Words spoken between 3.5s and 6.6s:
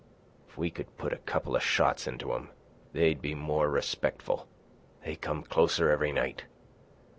respectful. They come closer every night.